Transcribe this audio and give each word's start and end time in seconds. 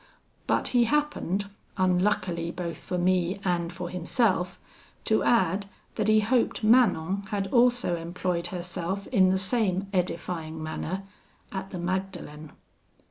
But 0.47 0.69
he 0.69 0.85
happened, 0.85 1.47
unluckily 1.77 2.49
both 2.49 2.77
for 2.77 2.97
me 2.97 3.39
and 3.45 3.71
for 3.71 3.87
himself, 3.87 4.59
to 5.05 5.21
add, 5.23 5.67
that 5.93 6.07
he 6.07 6.21
hoped 6.21 6.63
Manon 6.63 7.21
had 7.29 7.45
also 7.53 7.95
employed 7.97 8.47
herself 8.47 9.05
in 9.05 9.29
the 9.29 9.37
same 9.37 9.89
edifying 9.93 10.63
manner 10.63 11.03
at 11.51 11.69
the 11.69 11.77
Magdalen. 11.77 12.51